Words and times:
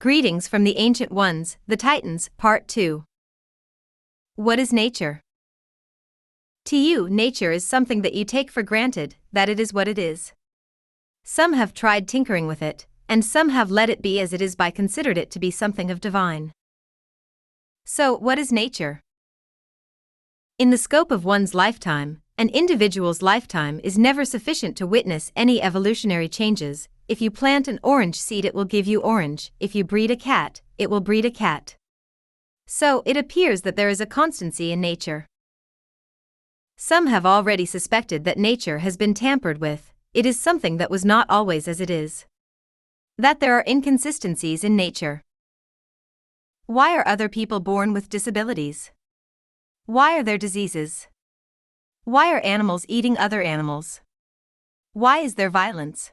Greetings 0.00 0.46
from 0.46 0.62
the 0.62 0.76
Ancient 0.76 1.10
Ones, 1.10 1.56
the 1.66 1.76
Titans, 1.76 2.30
Part 2.38 2.68
2. 2.68 3.02
What 4.36 4.60
is 4.60 4.72
nature? 4.72 5.22
To 6.66 6.76
you, 6.76 7.08
nature 7.10 7.50
is 7.50 7.66
something 7.66 8.02
that 8.02 8.14
you 8.14 8.24
take 8.24 8.48
for 8.48 8.62
granted, 8.62 9.16
that 9.32 9.48
it 9.48 9.58
is 9.58 9.72
what 9.72 9.88
it 9.88 9.98
is. 9.98 10.34
Some 11.24 11.54
have 11.54 11.74
tried 11.74 12.06
tinkering 12.06 12.46
with 12.46 12.62
it, 12.62 12.86
and 13.08 13.24
some 13.24 13.48
have 13.48 13.72
let 13.72 13.90
it 13.90 14.00
be 14.00 14.20
as 14.20 14.32
it 14.32 14.40
is 14.40 14.54
by 14.54 14.70
considered 14.70 15.18
it 15.18 15.32
to 15.32 15.40
be 15.40 15.50
something 15.50 15.90
of 15.90 16.00
divine. 16.00 16.52
So, 17.84 18.16
what 18.16 18.38
is 18.38 18.52
nature? 18.52 19.00
In 20.60 20.70
the 20.70 20.78
scope 20.78 21.10
of 21.10 21.24
one's 21.24 21.56
lifetime, 21.56 22.22
an 22.36 22.50
individual's 22.50 23.20
lifetime 23.20 23.80
is 23.82 23.98
never 23.98 24.24
sufficient 24.24 24.76
to 24.76 24.86
witness 24.86 25.32
any 25.34 25.60
evolutionary 25.60 26.28
changes, 26.28 26.88
if 27.08 27.22
you 27.22 27.30
plant 27.30 27.68
an 27.68 27.80
orange 27.82 28.20
seed, 28.20 28.44
it 28.44 28.54
will 28.54 28.66
give 28.66 28.86
you 28.86 29.00
orange. 29.00 29.50
If 29.58 29.74
you 29.74 29.82
breed 29.82 30.10
a 30.10 30.16
cat, 30.16 30.60
it 30.76 30.90
will 30.90 31.00
breed 31.00 31.24
a 31.24 31.30
cat. 31.30 31.76
So, 32.66 33.02
it 33.06 33.16
appears 33.16 33.62
that 33.62 33.76
there 33.76 33.88
is 33.88 34.00
a 34.00 34.06
constancy 34.06 34.72
in 34.72 34.80
nature. 34.82 35.26
Some 36.76 37.06
have 37.06 37.24
already 37.24 37.64
suspected 37.64 38.24
that 38.24 38.36
nature 38.36 38.78
has 38.78 38.98
been 38.98 39.14
tampered 39.14 39.58
with, 39.58 39.90
it 40.12 40.26
is 40.26 40.38
something 40.38 40.76
that 40.76 40.90
was 40.90 41.04
not 41.04 41.26
always 41.30 41.66
as 41.66 41.80
it 41.80 41.88
is. 41.88 42.26
That 43.16 43.40
there 43.40 43.54
are 43.54 43.64
inconsistencies 43.66 44.62
in 44.62 44.76
nature. 44.76 45.22
Why 46.66 46.94
are 46.94 47.08
other 47.08 47.30
people 47.30 47.60
born 47.60 47.94
with 47.94 48.10
disabilities? 48.10 48.90
Why 49.86 50.18
are 50.18 50.22
there 50.22 50.36
diseases? 50.36 51.08
Why 52.04 52.30
are 52.30 52.40
animals 52.40 52.84
eating 52.86 53.16
other 53.16 53.40
animals? 53.40 54.02
Why 54.92 55.18
is 55.18 55.36
there 55.36 55.48
violence? 55.48 56.12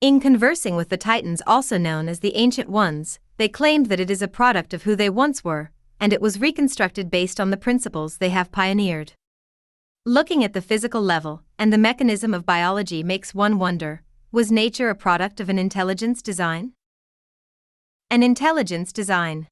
In 0.00 0.18
conversing 0.18 0.76
with 0.76 0.88
the 0.88 0.96
Titans, 0.96 1.42
also 1.46 1.76
known 1.76 2.08
as 2.08 2.20
the 2.20 2.34
Ancient 2.34 2.70
Ones, 2.70 3.18
they 3.36 3.50
claimed 3.50 3.86
that 3.86 4.00
it 4.00 4.10
is 4.10 4.22
a 4.22 4.28
product 4.28 4.72
of 4.72 4.84
who 4.84 4.96
they 4.96 5.10
once 5.10 5.44
were, 5.44 5.72
and 6.00 6.10
it 6.10 6.22
was 6.22 6.40
reconstructed 6.40 7.10
based 7.10 7.38
on 7.38 7.50
the 7.50 7.58
principles 7.58 8.16
they 8.16 8.30
have 8.30 8.50
pioneered. 8.50 9.12
Looking 10.06 10.42
at 10.42 10.54
the 10.54 10.62
physical 10.62 11.02
level 11.02 11.42
and 11.58 11.70
the 11.70 11.76
mechanism 11.76 12.32
of 12.32 12.46
biology 12.46 13.02
makes 13.02 13.34
one 13.34 13.58
wonder 13.58 14.00
was 14.32 14.50
nature 14.50 14.88
a 14.88 14.94
product 14.94 15.38
of 15.38 15.50
an 15.50 15.58
intelligence 15.58 16.22
design? 16.22 16.72
An 18.08 18.22
intelligence 18.22 18.94
design. 18.94 19.48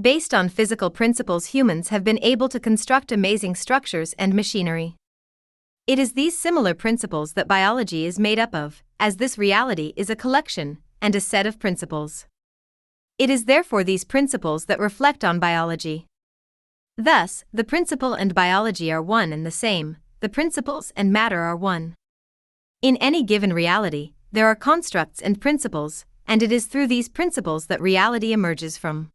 Based 0.00 0.32
on 0.32 0.48
physical 0.48 0.88
principles, 0.88 1.46
humans 1.46 1.88
have 1.88 2.04
been 2.04 2.20
able 2.22 2.48
to 2.48 2.58
construct 2.58 3.12
amazing 3.12 3.54
structures 3.56 4.14
and 4.14 4.32
machinery. 4.32 4.96
It 5.86 5.98
is 5.98 6.12
these 6.12 6.38
similar 6.38 6.72
principles 6.72 7.34
that 7.34 7.46
biology 7.46 8.06
is 8.06 8.18
made 8.18 8.38
up 8.38 8.54
of, 8.54 8.83
as 8.98 9.16
this 9.16 9.38
reality 9.38 9.92
is 9.96 10.10
a 10.10 10.16
collection 10.16 10.78
and 11.00 11.14
a 11.14 11.20
set 11.20 11.46
of 11.46 11.58
principles. 11.58 12.26
It 13.18 13.30
is 13.30 13.44
therefore 13.44 13.84
these 13.84 14.04
principles 14.04 14.64
that 14.66 14.80
reflect 14.80 15.24
on 15.24 15.38
biology. 15.38 16.06
Thus, 16.96 17.44
the 17.52 17.64
principle 17.64 18.14
and 18.14 18.34
biology 18.34 18.90
are 18.90 19.02
one 19.02 19.32
and 19.32 19.44
the 19.44 19.50
same, 19.50 19.96
the 20.20 20.28
principles 20.28 20.92
and 20.96 21.12
matter 21.12 21.40
are 21.40 21.56
one. 21.56 21.94
In 22.82 22.96
any 22.96 23.22
given 23.22 23.52
reality, 23.52 24.12
there 24.32 24.46
are 24.46 24.54
constructs 24.54 25.20
and 25.20 25.40
principles, 25.40 26.04
and 26.26 26.42
it 26.42 26.50
is 26.50 26.66
through 26.66 26.86
these 26.86 27.08
principles 27.08 27.66
that 27.66 27.80
reality 27.80 28.32
emerges 28.32 28.76
from. 28.76 29.10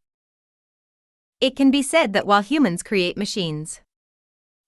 It 1.41 1.55
can 1.55 1.71
be 1.71 1.81
said 1.81 2.13
that 2.13 2.27
while 2.27 2.41
humans 2.41 2.83
create 2.83 3.17
machines, 3.17 3.81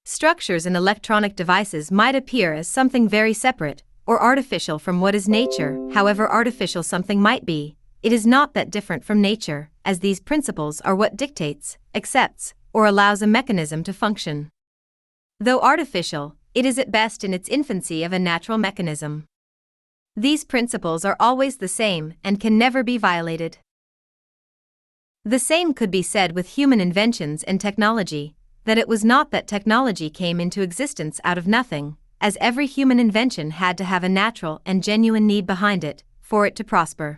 structures 0.04 0.66
and 0.66 0.76
electronic 0.76 1.36
devices 1.36 1.92
might 1.92 2.16
appear 2.16 2.54
as 2.54 2.68
something 2.68 3.08
very 3.08 3.34
separate, 3.34 3.84
or 4.06 4.22
artificial 4.22 4.80
from 4.80 5.00
what 5.00 5.16
is 5.16 5.30
nature, 5.30 5.80
however 5.94 6.30
artificial 6.30 6.84
something 6.84 7.22
might 7.22 7.46
be, 7.46 7.76
it 8.04 8.12
is 8.12 8.26
not 8.26 8.54
that 8.54 8.72
different 8.72 9.04
from 9.04 9.22
nature, 9.22 9.70
as 9.86 10.00
these 10.00 10.20
principles 10.20 10.82
are 10.82 10.96
what 10.96 11.16
dictates, 11.16 11.78
accepts, 11.94 12.54
or 12.74 12.86
allows 12.86 13.22
a 13.22 13.28
mechanism 13.28 13.84
to 13.84 13.94
function. 13.94 14.50
Though 15.40 15.60
artificial, 15.60 16.36
it 16.54 16.66
is 16.66 16.78
at 16.78 16.92
best 16.92 17.24
in 17.24 17.34
its 17.34 17.50
infancy 17.50 18.04
of 18.04 18.14
a 18.14 18.20
natural 18.20 18.58
mechanism. 18.58 19.26
These 20.16 20.44
principles 20.44 21.06
are 21.06 21.16
always 21.20 21.58
the 21.58 21.68
same 21.68 22.16
and 22.24 22.40
can 22.40 22.58
never 22.58 22.84
be 22.84 22.98
violated. 22.98 23.58
The 25.24 25.40
same 25.40 25.74
could 25.74 25.92
be 25.92 26.02
said 26.02 26.34
with 26.34 26.50
human 26.50 26.82
inventions 26.82 27.44
and 27.44 27.62
technology, 27.62 28.36
that 28.66 28.78
it 28.78 28.88
was 28.88 29.06
not 29.06 29.32
that 29.32 29.48
technology 29.48 30.10
came 30.10 30.40
into 30.40 30.62
existence 30.62 31.22
out 31.24 31.38
of 31.38 31.48
nothing, 31.48 31.98
as 32.22 32.38
every 32.40 32.68
human 32.68 33.00
invention 33.00 33.52
had 33.52 33.78
to 33.80 33.84
have 33.84 34.04
a 34.04 34.10
natural 34.10 34.62
and 34.66 34.84
genuine 34.84 35.26
need 35.26 35.48
behind 35.48 35.84
it 35.84 36.04
for 36.22 36.46
it 36.46 36.56
to 36.56 36.64
prosper. 36.64 37.18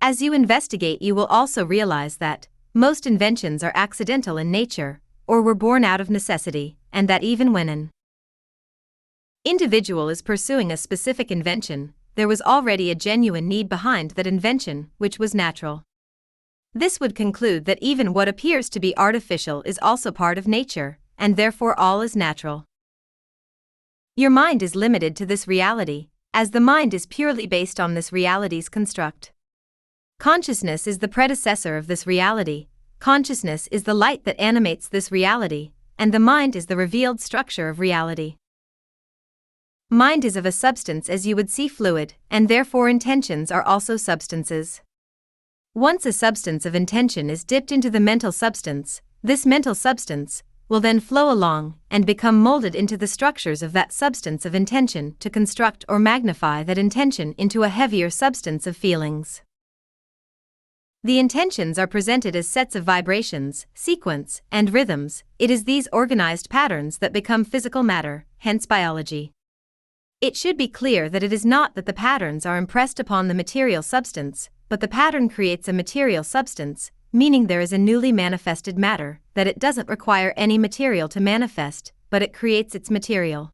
As 0.00 0.22
you 0.22 0.32
investigate, 0.32 1.02
you 1.02 1.14
will 1.14 1.26
also 1.26 1.64
realize 1.64 2.16
that 2.16 2.48
most 2.74 3.06
inventions 3.06 3.62
are 3.62 3.72
accidental 3.74 4.38
in 4.38 4.50
nature 4.50 5.00
or 5.26 5.42
were 5.42 5.54
born 5.54 5.84
out 5.84 6.00
of 6.00 6.10
necessity, 6.10 6.76
and 6.92 7.08
that 7.08 7.22
even 7.22 7.52
when 7.52 7.68
an 7.68 7.90
individual 9.44 10.08
is 10.08 10.22
pursuing 10.22 10.72
a 10.72 10.76
specific 10.76 11.30
invention, 11.30 11.92
there 12.14 12.28
was 12.28 12.42
already 12.42 12.90
a 12.90 12.94
genuine 12.94 13.46
need 13.46 13.68
behind 13.68 14.12
that 14.12 14.26
invention, 14.26 14.90
which 14.98 15.18
was 15.18 15.34
natural. 15.34 15.82
This 16.72 17.00
would 17.00 17.14
conclude 17.14 17.64
that 17.66 17.78
even 17.80 18.12
what 18.12 18.28
appears 18.28 18.68
to 18.70 18.80
be 18.80 18.96
artificial 18.96 19.62
is 19.62 19.78
also 19.82 20.10
part 20.10 20.38
of 20.38 20.48
nature, 20.48 20.98
and 21.18 21.36
therefore 21.36 21.78
all 21.78 22.00
is 22.00 22.16
natural. 22.16 22.64
Your 24.18 24.30
mind 24.30 24.62
is 24.62 24.74
limited 24.74 25.14
to 25.16 25.26
this 25.26 25.46
reality, 25.46 26.08
as 26.32 26.52
the 26.52 26.60
mind 26.60 26.94
is 26.94 27.04
purely 27.04 27.46
based 27.46 27.78
on 27.78 27.92
this 27.92 28.10
reality's 28.10 28.70
construct. 28.70 29.30
Consciousness 30.18 30.86
is 30.86 31.00
the 31.00 31.06
predecessor 31.06 31.76
of 31.76 31.86
this 31.86 32.06
reality, 32.06 32.68
consciousness 32.98 33.68
is 33.70 33.82
the 33.82 33.92
light 33.92 34.24
that 34.24 34.40
animates 34.40 34.88
this 34.88 35.12
reality, 35.12 35.72
and 35.98 36.14
the 36.14 36.18
mind 36.18 36.56
is 36.56 36.64
the 36.64 36.78
revealed 36.78 37.20
structure 37.20 37.68
of 37.68 37.78
reality. 37.78 38.36
Mind 39.90 40.24
is 40.24 40.34
of 40.34 40.46
a 40.46 40.50
substance 40.50 41.10
as 41.10 41.26
you 41.26 41.36
would 41.36 41.50
see 41.50 41.68
fluid, 41.68 42.14
and 42.30 42.48
therefore 42.48 42.88
intentions 42.88 43.50
are 43.50 43.62
also 43.62 43.98
substances. 43.98 44.80
Once 45.74 46.06
a 46.06 46.12
substance 46.12 46.64
of 46.64 46.74
intention 46.74 47.28
is 47.28 47.44
dipped 47.44 47.70
into 47.70 47.90
the 47.90 48.00
mental 48.00 48.32
substance, 48.32 49.02
this 49.22 49.44
mental 49.44 49.74
substance, 49.74 50.42
will 50.68 50.80
then 50.80 51.00
flow 51.00 51.30
along 51.30 51.74
and 51.90 52.04
become 52.04 52.40
molded 52.40 52.74
into 52.74 52.96
the 52.96 53.06
structures 53.06 53.62
of 53.62 53.72
that 53.72 53.92
substance 53.92 54.44
of 54.44 54.54
intention 54.54 55.14
to 55.20 55.30
construct 55.30 55.84
or 55.88 55.98
magnify 55.98 56.62
that 56.62 56.78
intention 56.78 57.34
into 57.38 57.62
a 57.62 57.68
heavier 57.68 58.10
substance 58.10 58.66
of 58.66 58.76
feelings. 58.76 59.42
The 61.04 61.20
intentions 61.20 61.78
are 61.78 61.86
presented 61.86 62.34
as 62.34 62.48
sets 62.48 62.74
of 62.74 62.82
vibrations, 62.82 63.66
sequence, 63.74 64.42
and 64.50 64.74
rhythms. 64.74 65.22
It 65.38 65.50
is 65.50 65.62
these 65.62 65.86
organized 65.92 66.50
patterns 66.50 66.98
that 66.98 67.12
become 67.12 67.44
physical 67.44 67.84
matter, 67.84 68.24
hence 68.38 68.66
biology. 68.66 69.30
It 70.20 70.34
should 70.34 70.56
be 70.56 70.66
clear 70.66 71.08
that 71.08 71.22
it 71.22 71.32
is 71.32 71.46
not 71.46 71.76
that 71.76 71.86
the 71.86 71.92
patterns 71.92 72.44
are 72.44 72.58
impressed 72.58 72.98
upon 72.98 73.28
the 73.28 73.34
material 73.34 73.82
substance, 73.82 74.50
but 74.68 74.80
the 74.80 74.88
pattern 74.88 75.28
creates 75.28 75.68
a 75.68 75.72
material 75.72 76.24
substance, 76.24 76.90
meaning 77.12 77.46
there 77.46 77.60
is 77.60 77.72
a 77.72 77.78
newly 77.78 78.12
manifested 78.12 78.78
matter, 78.78 79.20
that 79.34 79.46
it 79.46 79.58
doesn't 79.58 79.88
require 79.88 80.34
any 80.36 80.58
material 80.58 81.08
to 81.08 81.20
manifest, 81.20 81.92
but 82.10 82.22
it 82.22 82.32
creates 82.32 82.74
its 82.74 82.90
material. 82.90 83.50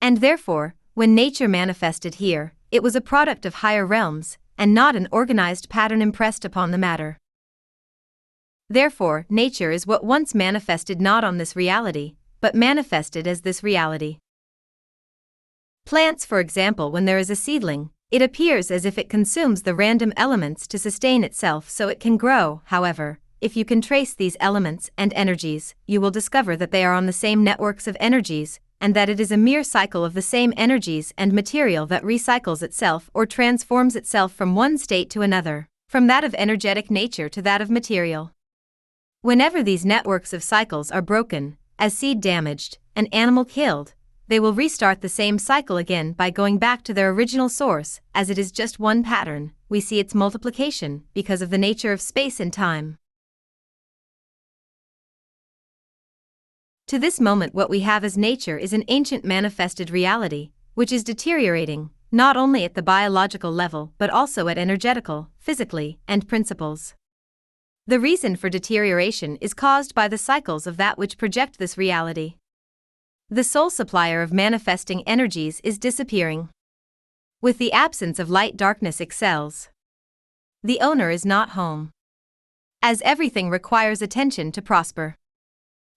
And 0.00 0.18
therefore, 0.18 0.74
when 0.94 1.14
nature 1.14 1.48
manifested 1.48 2.16
here, 2.16 2.54
it 2.70 2.82
was 2.82 2.96
a 2.96 3.00
product 3.00 3.46
of 3.46 3.56
higher 3.56 3.86
realms, 3.86 4.38
and 4.58 4.74
not 4.74 4.96
an 4.96 5.08
organized 5.10 5.68
pattern 5.68 6.02
impressed 6.02 6.44
upon 6.44 6.70
the 6.70 6.78
matter. 6.78 7.18
Therefore, 8.68 9.26
nature 9.28 9.70
is 9.70 9.86
what 9.86 10.04
once 10.04 10.34
manifested 10.34 11.00
not 11.00 11.22
on 11.22 11.38
this 11.38 11.54
reality, 11.54 12.14
but 12.40 12.54
manifested 12.54 13.26
as 13.26 13.42
this 13.42 13.62
reality. 13.62 14.18
Plants, 15.84 16.24
for 16.24 16.40
example, 16.40 16.90
when 16.90 17.04
there 17.04 17.18
is 17.18 17.30
a 17.30 17.36
seedling, 17.36 17.90
it 18.10 18.22
appears 18.22 18.70
as 18.70 18.84
if 18.84 18.98
it 18.98 19.08
consumes 19.08 19.62
the 19.62 19.74
random 19.74 20.12
elements 20.16 20.66
to 20.68 20.78
sustain 20.78 21.24
itself 21.24 21.68
so 21.68 21.88
it 21.88 21.98
can 21.98 22.16
grow, 22.16 22.62
however, 22.66 23.18
if 23.40 23.56
you 23.56 23.64
can 23.64 23.80
trace 23.80 24.14
these 24.14 24.36
elements 24.38 24.90
and 24.96 25.12
energies, 25.14 25.74
you 25.86 26.00
will 26.00 26.10
discover 26.10 26.56
that 26.56 26.70
they 26.70 26.84
are 26.84 26.94
on 26.94 27.06
the 27.06 27.12
same 27.12 27.42
networks 27.42 27.86
of 27.86 27.96
energies, 27.98 28.60
and 28.80 28.94
that 28.94 29.08
it 29.08 29.18
is 29.18 29.32
a 29.32 29.36
mere 29.36 29.64
cycle 29.64 30.04
of 30.04 30.14
the 30.14 30.22
same 30.22 30.54
energies 30.56 31.12
and 31.18 31.32
material 31.32 31.84
that 31.86 32.02
recycles 32.02 32.62
itself 32.62 33.10
or 33.12 33.26
transforms 33.26 33.96
itself 33.96 34.32
from 34.32 34.54
one 34.54 34.78
state 34.78 35.10
to 35.10 35.22
another, 35.22 35.68
from 35.88 36.06
that 36.06 36.24
of 36.24 36.34
energetic 36.38 36.90
nature 36.90 37.28
to 37.28 37.42
that 37.42 37.60
of 37.60 37.70
material. 37.70 38.32
Whenever 39.22 39.62
these 39.62 39.84
networks 39.84 40.32
of 40.32 40.42
cycles 40.42 40.90
are 40.92 41.02
broken, 41.02 41.58
as 41.78 41.92
seed 41.92 42.20
damaged, 42.20 42.78
an 42.94 43.06
animal 43.06 43.44
killed, 43.44 43.94
they 44.28 44.40
will 44.40 44.52
restart 44.52 45.00
the 45.00 45.08
same 45.08 45.38
cycle 45.38 45.76
again 45.76 46.12
by 46.12 46.30
going 46.30 46.58
back 46.58 46.82
to 46.82 46.94
their 46.94 47.10
original 47.10 47.48
source, 47.48 48.00
as 48.14 48.28
it 48.28 48.38
is 48.38 48.50
just 48.50 48.80
one 48.80 49.02
pattern, 49.02 49.52
we 49.68 49.80
see 49.80 50.00
its 50.00 50.14
multiplication 50.14 51.04
because 51.14 51.42
of 51.42 51.50
the 51.50 51.58
nature 51.58 51.92
of 51.92 52.00
space 52.00 52.40
and 52.40 52.52
time. 52.52 52.98
To 56.88 56.98
this 56.98 57.20
moment, 57.20 57.54
what 57.54 57.70
we 57.70 57.80
have 57.80 58.04
as 58.04 58.16
nature 58.16 58.58
is 58.58 58.72
an 58.72 58.84
ancient 58.88 59.24
manifested 59.24 59.90
reality, 59.90 60.50
which 60.74 60.92
is 60.92 61.02
deteriorating, 61.02 61.90
not 62.12 62.36
only 62.36 62.64
at 62.64 62.74
the 62.74 62.82
biological 62.82 63.50
level 63.50 63.92
but 63.98 64.10
also 64.10 64.46
at 64.48 64.58
energetical, 64.58 65.30
physically, 65.38 65.98
and 66.06 66.28
principles. 66.28 66.94
The 67.88 68.00
reason 68.00 68.36
for 68.36 68.48
deterioration 68.48 69.36
is 69.40 69.54
caused 69.54 69.94
by 69.94 70.08
the 70.08 70.18
cycles 70.18 70.66
of 70.66 70.76
that 70.76 70.98
which 70.98 71.18
project 71.18 71.58
this 71.58 71.78
reality. 71.78 72.34
The 73.28 73.42
sole 73.42 73.70
supplier 73.70 74.22
of 74.22 74.32
manifesting 74.32 75.02
energies 75.02 75.60
is 75.64 75.80
disappearing. 75.80 76.48
With 77.42 77.58
the 77.58 77.72
absence 77.72 78.20
of 78.20 78.30
light, 78.30 78.56
darkness 78.56 79.00
excels. 79.00 79.68
The 80.62 80.78
owner 80.80 81.10
is 81.10 81.26
not 81.26 81.50
home. 81.50 81.90
As 82.82 83.02
everything 83.02 83.50
requires 83.50 84.00
attention 84.00 84.52
to 84.52 84.62
prosper. 84.62 85.16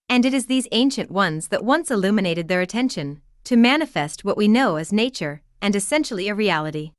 And 0.08 0.24
it 0.26 0.34
is 0.34 0.46
these 0.46 0.66
ancient 0.72 1.08
ones 1.08 1.48
that 1.48 1.64
once 1.64 1.88
illuminated 1.88 2.48
their 2.48 2.62
attention 2.62 3.22
to 3.44 3.56
manifest 3.56 4.24
what 4.24 4.36
we 4.36 4.48
know 4.48 4.74
as 4.74 4.92
nature 4.92 5.40
and 5.62 5.76
essentially 5.76 6.26
a 6.26 6.34
reality. 6.34 6.90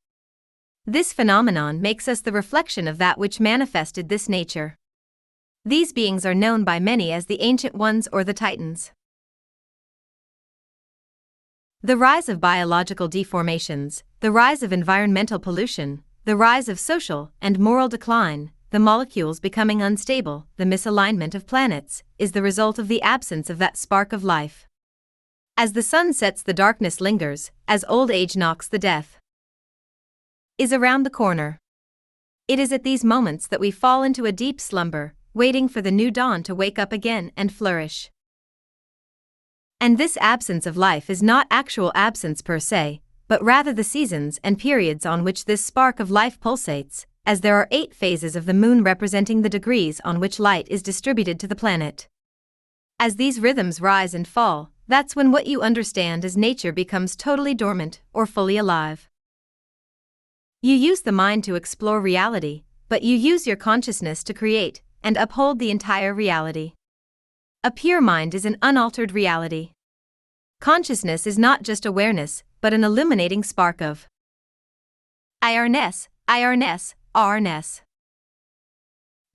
This 0.85 1.11
phenomenon 1.11 1.81
makes 1.81 2.07
us 2.07 2.21
the 2.21 2.31
reflection 2.31 2.87
of 2.87 2.99
that 2.99 3.17
which 3.17 3.41
manifested 3.41 4.07
this 4.07 4.29
nature. 4.29 4.77
These 5.65 5.91
beings 5.91 6.25
are 6.25 6.33
known 6.33 6.63
by 6.63 6.79
many 6.79 7.11
as 7.11 7.25
the 7.25 7.41
Ancient 7.41 7.75
Ones 7.75 8.07
or 8.13 8.23
the 8.23 8.33
Titans. 8.33 8.93
The 11.83 11.97
rise 11.97 12.29
of 12.29 12.39
biological 12.39 13.09
deformations, 13.09 14.03
the 14.19 14.31
rise 14.31 14.61
of 14.61 14.71
environmental 14.71 15.39
pollution, 15.39 16.03
the 16.25 16.35
rise 16.35 16.69
of 16.69 16.79
social 16.79 17.31
and 17.41 17.57
moral 17.57 17.89
decline, 17.89 18.51
the 18.69 18.77
molecules 18.77 19.39
becoming 19.39 19.81
unstable, 19.81 20.45
the 20.57 20.63
misalignment 20.63 21.33
of 21.33 21.47
planets, 21.47 22.03
is 22.19 22.33
the 22.33 22.43
result 22.43 22.77
of 22.77 22.87
the 22.87 23.01
absence 23.01 23.49
of 23.49 23.57
that 23.57 23.77
spark 23.77 24.13
of 24.13 24.23
life. 24.23 24.67
As 25.57 25.73
the 25.73 25.81
sun 25.81 26.13
sets, 26.13 26.43
the 26.43 26.53
darkness 26.53 27.01
lingers, 27.01 27.49
as 27.67 27.83
old 27.89 28.11
age 28.11 28.37
knocks 28.37 28.67
the 28.67 28.77
death. 28.77 29.17
Is 30.59 30.71
around 30.71 31.01
the 31.01 31.09
corner. 31.09 31.57
It 32.47 32.59
is 32.59 32.71
at 32.71 32.83
these 32.83 33.03
moments 33.03 33.47
that 33.47 33.59
we 33.59 33.71
fall 33.71 34.03
into 34.03 34.25
a 34.25 34.31
deep 34.31 34.61
slumber, 34.61 35.15
waiting 35.33 35.67
for 35.67 35.81
the 35.81 35.89
new 35.89 36.11
dawn 36.11 36.43
to 36.43 36.53
wake 36.53 36.77
up 36.77 36.93
again 36.93 37.31
and 37.35 37.51
flourish. 37.51 38.11
And 39.81 39.97
this 39.97 40.15
absence 40.21 40.67
of 40.67 40.77
life 40.77 41.09
is 41.09 41.23
not 41.23 41.47
actual 41.49 41.91
absence 41.95 42.43
per 42.43 42.59
se, 42.59 43.01
but 43.27 43.43
rather 43.43 43.73
the 43.73 43.83
seasons 43.83 44.39
and 44.43 44.59
periods 44.59 45.07
on 45.07 45.23
which 45.23 45.45
this 45.45 45.65
spark 45.65 45.99
of 45.99 46.11
life 46.11 46.39
pulsates, 46.39 47.07
as 47.25 47.41
there 47.41 47.55
are 47.55 47.67
eight 47.71 47.91
phases 47.95 48.35
of 48.35 48.45
the 48.45 48.53
moon 48.53 48.83
representing 48.83 49.41
the 49.41 49.49
degrees 49.49 49.99
on 50.05 50.19
which 50.19 50.39
light 50.39 50.67
is 50.69 50.83
distributed 50.83 51.39
to 51.39 51.47
the 51.47 51.55
planet. 51.55 52.07
As 52.99 53.15
these 53.15 53.39
rhythms 53.39 53.81
rise 53.81 54.13
and 54.13 54.27
fall, 54.27 54.69
that's 54.87 55.15
when 55.15 55.31
what 55.31 55.47
you 55.47 55.63
understand 55.63 56.23
as 56.23 56.37
nature 56.37 56.71
becomes 56.71 57.15
totally 57.15 57.55
dormant 57.55 58.01
or 58.13 58.27
fully 58.27 58.57
alive. 58.57 59.09
You 60.61 60.75
use 60.75 61.01
the 61.01 61.11
mind 61.11 61.43
to 61.45 61.55
explore 61.55 61.99
reality, 61.99 62.65
but 62.87 63.01
you 63.01 63.17
use 63.17 63.47
your 63.47 63.55
consciousness 63.55 64.23
to 64.25 64.33
create 64.35 64.83
and 65.01 65.17
uphold 65.17 65.57
the 65.57 65.71
entire 65.71 66.13
reality. 66.13 66.73
A 67.63 67.69
pure 67.69 68.01
mind 68.01 68.33
is 68.33 68.43
an 68.43 68.57
unaltered 68.63 69.11
reality. 69.11 69.73
Consciousness 70.59 71.27
is 71.27 71.37
not 71.37 71.61
just 71.61 71.85
awareness, 71.85 72.43
but 72.59 72.73
an 72.73 72.83
illuminating 72.83 73.43
spark 73.43 73.83
of 73.83 74.07
awareness, 75.43 76.09
awareness, 76.27 76.95
awareness. 77.13 77.83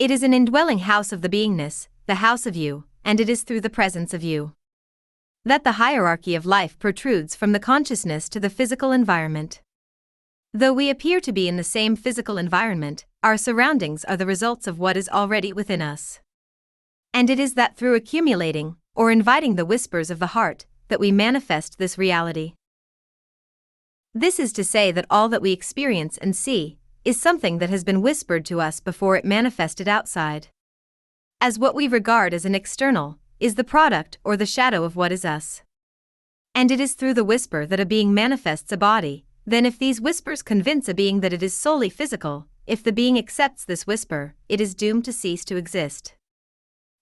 It 0.01 0.11
is 0.11 0.25
an 0.25 0.35
indwelling 0.35 0.81
house 0.81 1.13
of 1.13 1.23
the 1.23 1.29
beingness, 1.29 1.87
the 2.07 2.17
house 2.17 2.47
of 2.47 2.57
you, 2.57 2.83
and 3.05 3.21
it 3.21 3.29
is 3.29 3.45
through 3.45 3.61
the 3.61 3.71
presence 3.71 4.13
of 4.13 4.25
you 4.25 4.55
that 5.45 5.63
the 5.63 5.79
hierarchy 5.79 6.35
of 6.35 6.45
life 6.45 6.77
protrudes 6.81 7.37
from 7.37 7.53
the 7.53 7.61
consciousness 7.61 8.29
to 8.31 8.41
the 8.41 8.51
physical 8.51 8.91
environment. 8.91 9.63
Though 10.53 10.73
we 10.73 10.91
appear 10.91 11.21
to 11.21 11.33
be 11.33 11.47
in 11.47 11.57
the 11.57 11.63
same 11.63 11.95
physical 11.95 12.39
environment, 12.39 13.05
our 13.23 13.37
surroundings 13.37 14.05
are 14.07 14.17
the 14.17 14.27
results 14.27 14.67
of 14.67 14.81
what 14.81 14.97
is 14.97 15.09
already 15.09 15.53
within 15.53 15.81
us. 15.81 16.19
And 17.17 17.31
it 17.31 17.41
is 17.41 17.55
that 17.55 17.79
through 17.79 17.95
accumulating, 17.95 18.77
or 18.95 19.11
inviting 19.11 19.55
the 19.55 19.65
whispers 19.65 20.11
of 20.11 20.19
the 20.19 20.35
heart, 20.39 20.67
that 20.89 21.01
we 21.01 21.11
manifest 21.11 21.79
this 21.79 21.97
reality. 21.97 22.53
This 24.13 24.39
is 24.39 24.53
to 24.53 24.63
say 24.63 24.93
that 24.93 25.07
all 25.09 25.31
that 25.31 25.41
we 25.41 25.51
experience 25.51 26.19
and 26.19 26.37
see 26.37 26.77
is 27.07 27.19
something 27.19 27.57
that 27.57 27.71
has 27.71 27.85
been 27.85 28.03
whispered 28.03 28.45
to 28.45 28.61
us 28.61 28.81
before 28.81 29.17
it 29.17 29.25
manifested 29.25 29.89
outside. 29.89 30.49
As 31.41 31.59
what 31.59 31.75
we 31.75 31.89
regard 31.89 32.35
as 32.35 32.45
an 32.45 32.55
external, 32.55 33.19
is 33.41 33.55
the 33.55 33.65
product 33.65 34.19
or 34.23 34.37
the 34.37 34.45
shadow 34.45 34.85
of 34.85 34.95
what 34.95 35.11
is 35.11 35.25
us. 35.25 35.63
And 36.55 36.71
it 36.71 36.81
is 36.81 36.93
through 36.93 37.15
the 37.15 37.25
whisper 37.25 37.65
that 37.65 37.81
a 37.81 37.87
being 37.87 38.13
manifests 38.13 38.73
a 38.73 38.77
body, 38.77 39.25
then, 39.47 39.65
if 39.65 39.79
these 39.79 40.03
whispers 40.03 40.43
convince 40.43 40.87
a 40.87 40.93
being 40.93 41.21
that 41.21 41.33
it 41.33 41.43
is 41.43 41.55
solely 41.55 41.89
physical, 41.89 42.47
if 42.67 42.83
the 42.83 42.93
being 42.93 43.17
accepts 43.17 43.65
this 43.65 43.87
whisper, 43.87 44.35
it 44.51 44.61
is 44.61 44.75
doomed 44.75 45.07
to 45.07 45.15
cease 45.15 45.47
to 45.47 45.57
exist. 45.57 46.16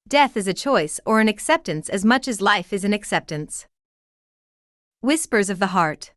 Death 0.06 0.36
is 0.36 0.46
a 0.46 0.52
choice 0.52 1.00
or 1.06 1.20
an 1.20 1.28
acceptance 1.28 1.88
as 1.88 2.04
much 2.04 2.28
as 2.28 2.42
life 2.42 2.74
is 2.74 2.84
an 2.84 2.92
acceptance. 2.92 3.66
Whispers 5.00 5.48
of 5.48 5.58
the 5.58 5.68
Heart 5.68 6.12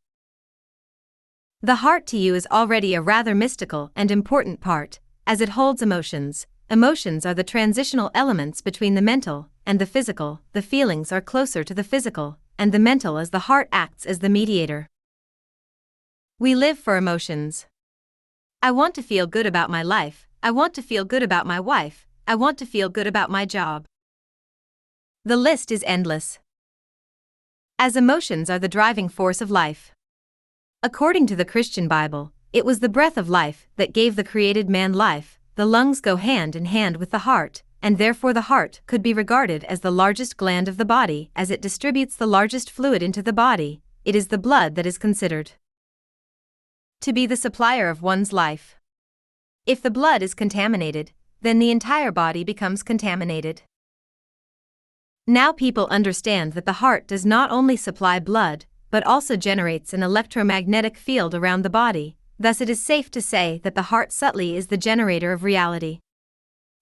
The 1.62 1.76
heart 1.76 2.06
to 2.08 2.18
you 2.18 2.36
is 2.36 2.46
already 2.52 2.94
a 2.94 3.02
rather 3.02 3.34
mystical 3.34 3.92
and 3.96 4.12
important 4.12 4.60
part, 4.60 5.00
as 5.26 5.40
it 5.40 5.50
holds 5.50 5.82
emotions. 5.82 6.48
Emotions 6.70 7.26
are 7.26 7.34
the 7.34 7.46
transitional 7.46 8.12
elements 8.14 8.60
between 8.60 8.96
the 8.96 9.02
mental 9.02 9.48
and 9.66 9.80
the 9.80 9.86
physical, 9.86 10.42
the 10.52 10.62
feelings 10.62 11.14
are 11.14 11.22
closer 11.22 11.64
to 11.64 11.74
the 11.74 11.84
physical, 11.84 12.38
and 12.60 12.74
the 12.74 12.80
mental 12.80 13.18
as 13.18 13.30
the 13.30 13.48
heart 13.48 13.70
acts 13.72 14.06
as 14.06 14.20
the 14.20 14.30
mediator. 14.30 14.90
We 16.40 16.56
live 16.56 16.78
for 16.78 16.98
emotions. 16.98 17.68
I 18.62 18.72
want 18.72 18.96
to 18.96 19.02
feel 19.02 19.28
good 19.28 19.46
about 19.46 19.70
my 19.70 19.82
life, 19.82 20.28
I 20.44 20.52
want 20.52 20.74
to 20.74 20.82
feel 20.82 21.06
good 21.06 21.24
about 21.24 21.48
my 21.48 21.60
wife, 21.60 22.07
I 22.30 22.36
want 22.36 22.58
to 22.58 22.66
feel 22.66 22.90
good 22.90 23.08
about 23.08 23.30
my 23.30 23.46
job. 23.46 23.86
The 25.24 25.38
list 25.38 25.72
is 25.72 25.82
endless. 25.88 26.40
As 27.80 27.96
emotions 27.96 28.50
are 28.50 28.60
the 28.60 28.68
driving 28.68 29.08
force 29.08 29.40
of 29.40 29.50
life. 29.50 29.94
According 30.84 31.28
to 31.28 31.38
the 31.38 31.46
Christian 31.46 31.88
Bible, 31.88 32.34
it 32.52 32.66
was 32.66 32.82
the 32.82 32.90
breath 32.90 33.18
of 33.18 33.30
life 33.30 33.66
that 33.78 33.94
gave 33.94 34.18
the 34.18 34.26
created 34.26 34.70
man 34.70 34.92
life, 34.92 35.40
the 35.56 35.66
lungs 35.66 36.02
go 36.02 36.18
hand 36.18 36.54
in 36.54 36.66
hand 36.66 36.98
with 36.98 37.12
the 37.12 37.20
heart, 37.20 37.64
and 37.82 37.98
therefore 37.98 38.34
the 38.34 38.50
heart 38.52 38.82
could 38.88 39.02
be 39.02 39.14
regarded 39.14 39.64
as 39.64 39.80
the 39.80 39.92
largest 39.92 40.36
gland 40.36 40.68
of 40.68 40.76
the 40.76 40.84
body 40.84 41.32
as 41.34 41.50
it 41.50 41.62
distributes 41.62 42.18
the 42.18 42.28
largest 42.28 42.70
fluid 42.70 43.02
into 43.02 43.24
the 43.24 43.32
body, 43.32 43.82
it 44.04 44.18
is 44.18 44.28
the 44.28 44.38
blood 44.38 44.76
that 44.76 44.86
is 44.86 44.98
considered 44.98 45.54
to 47.00 47.14
be 47.14 47.26
the 47.26 47.38
supplier 47.38 47.88
of 47.88 48.02
one's 48.02 48.34
life. 48.34 48.76
If 49.66 49.82
the 49.82 49.92
blood 49.92 50.22
is 50.22 50.34
contaminated, 50.34 51.12
then 51.42 51.60
the 51.60 51.72
entire 51.72 52.12
body 52.12 52.44
becomes 52.44 52.84
contaminated. 52.84 53.62
Now 55.26 55.52
people 55.52 55.88
understand 55.92 56.54
that 56.54 56.66
the 56.66 56.80
heart 56.84 57.08
does 57.08 57.26
not 57.26 57.52
only 57.52 57.76
supply 57.76 58.20
blood, 58.20 58.66
but 58.90 59.06
also 59.06 59.36
generates 59.36 59.94
an 59.94 60.02
electromagnetic 60.02 60.98
field 60.98 61.36
around 61.36 61.64
the 61.64 61.70
body, 61.70 62.16
thus, 62.40 62.62
it 62.62 62.70
is 62.70 62.82
safe 62.82 63.12
to 63.12 63.22
say 63.22 63.60
that 63.64 63.76
the 63.76 63.90
heart 63.94 64.12
subtly 64.12 64.56
is 64.56 64.68
the 64.68 64.78
generator 64.78 65.32
of 65.32 65.44
reality. 65.44 66.00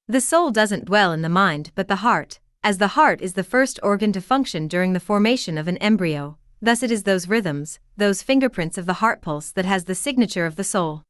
The 0.08 0.22
soul 0.22 0.52
doesn't 0.52 0.86
dwell 0.86 1.12
in 1.12 1.24
the 1.24 1.30
mind 1.30 1.72
but 1.74 1.88
the 1.88 1.98
heart, 1.98 2.40
as 2.64 2.78
the 2.78 2.90
heart 2.90 3.22
is 3.22 3.34
the 3.34 3.44
first 3.44 3.80
organ 3.82 4.12
to 4.14 4.22
function 4.22 4.68
during 4.68 4.94
the 4.94 5.00
formation 5.00 5.58
of 5.58 5.68
an 5.68 5.78
embryo, 5.78 6.38
thus 6.62 6.84
it 6.84 6.92
is 6.92 7.04
those 7.04 7.28
rhythms, 7.28 7.80
those 7.98 8.22
fingerprints 8.22 8.78
of 8.78 8.86
the 8.86 9.02
heart 9.02 9.22
pulse 9.22 9.52
that 9.52 9.66
has 9.66 9.86
the 9.86 9.96
signature 9.96 10.46
of 10.46 10.56
the 10.56 10.64
soul. 10.64 11.04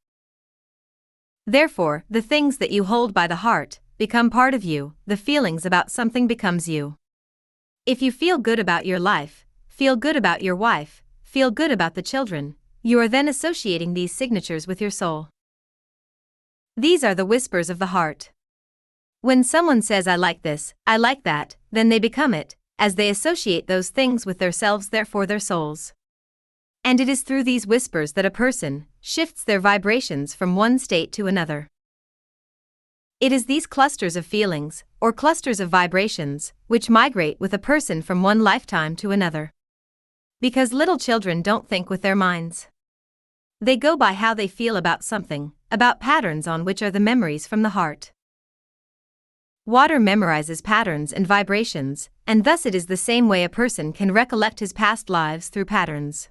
Therefore, 1.48 2.06
the 2.10 2.22
things 2.22 2.58
that 2.58 2.72
you 2.72 2.86
hold 2.86 3.14
by 3.14 3.28
the 3.28 3.38
heart 3.38 3.80
become 3.98 4.30
part 4.30 4.54
of 4.54 4.64
you, 4.64 4.94
the 5.06 5.18
feelings 5.18 5.66
about 5.66 5.92
something 5.92 6.28
becomes 6.28 6.68
you. 6.68 6.96
If 7.86 8.02
you 8.02 8.12
feel 8.12 8.38
good 8.38 8.60
about 8.60 8.86
your 8.86 9.00
life, 9.00 9.46
feel 9.68 9.96
good 9.96 10.16
about 10.16 10.42
your 10.42 10.56
wife, 10.56 11.04
feel 11.22 11.52
good 11.52 11.72
about 11.72 11.94
the 11.94 12.02
children, 12.02 12.56
you 12.82 13.00
are 13.00 13.08
then 13.08 13.28
associating 13.28 13.94
these 13.94 14.12
signatures 14.14 14.68
with 14.68 14.82
your 14.82 14.90
soul. 14.90 15.30
These 16.78 17.04
are 17.04 17.16
the 17.16 17.26
whispers 17.26 17.70
of 17.70 17.80
the 17.80 17.94
heart. 17.98 18.32
When 19.22 19.44
someone 19.44 19.82
says, 19.82 20.08
I 20.08 20.16
like 20.16 20.44
this, 20.44 20.74
I 20.86 20.98
like 20.98 21.24
that, 21.24 21.56
then 21.72 21.90
they 21.90 22.00
become 22.00 22.34
it, 22.34 22.56
as 22.78 22.96
they 22.96 23.10
associate 23.10 23.68
those 23.68 23.90
things 23.90 24.26
with 24.26 24.40
themselves, 24.40 24.90
therefore 24.90 25.26
their 25.26 25.40
souls. 25.40 25.94
And 26.86 27.00
it 27.00 27.10
is 27.10 27.24
through 27.24 27.44
these 27.46 27.66
whispers 27.66 28.14
that 28.14 28.28
a 28.28 28.30
person 28.30 28.86
shifts 29.02 29.44
their 29.44 29.60
vibrations 29.60 30.36
from 30.36 30.56
one 30.56 30.78
state 30.78 31.12
to 31.14 31.26
another. 31.26 31.68
It 33.20 33.32
is 33.32 33.48
these 33.48 33.66
clusters 33.66 34.16
of 34.16 34.24
feelings, 34.24 34.84
or 35.02 35.12
clusters 35.12 35.60
of 35.60 35.70
vibrations, 35.70 36.54
which 36.68 36.88
migrate 36.88 37.40
with 37.40 37.56
a 37.56 37.58
person 37.58 38.04
from 38.04 38.22
one 38.22 38.44
lifetime 38.44 38.96
to 38.98 39.10
another. 39.10 39.52
Because 40.40 40.74
little 40.74 41.00
children 41.00 41.42
don't 41.42 41.68
think 41.68 41.90
with 41.90 42.04
their 42.04 42.16
minds. 42.16 42.68
They 43.60 43.78
go 43.78 43.98
by 43.98 44.14
how 44.14 44.36
they 44.36 44.48
feel 44.48 44.78
about 44.78 45.04
something, 45.04 45.54
about 45.72 46.00
patterns 46.00 46.46
on 46.46 46.66
which 46.66 46.84
are 46.84 46.92
the 46.92 47.00
memories 47.00 47.48
from 47.48 47.64
the 47.64 47.70
heart. 47.70 48.12
Water 49.66 50.00
memorizes 50.00 50.64
patterns 50.64 51.12
and 51.12 51.26
vibrations, 51.26 52.12
and 52.28 52.44
thus 52.44 52.64
it 52.64 52.76
is 52.76 52.86
the 52.86 52.96
same 52.96 53.28
way 53.28 53.44
a 53.44 53.50
person 53.50 53.92
can 53.92 54.12
recollect 54.12 54.60
his 54.60 54.72
past 54.72 55.10
lives 55.10 55.50
through 55.50 55.66
patterns. 55.66 56.30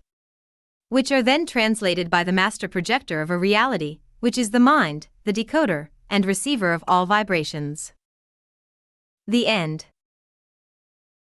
Which 0.88 1.11
are 1.11 1.23
then 1.23 1.47
translated 1.47 2.11
by 2.11 2.23
the 2.25 2.33
master 2.33 2.69
projector 2.69 3.21
of 3.21 3.31
a 3.31 3.38
reality, 3.38 4.00
which 4.21 4.38
is 4.38 4.50
the 4.50 4.61
mind, 4.61 5.09
the 5.25 5.33
decoder, 5.33 5.88
and 6.09 6.25
receiver 6.25 6.73
of 6.73 6.85
all 6.87 7.07
vibrations. 7.07 7.93
The 9.26 9.47
end. 9.47 9.87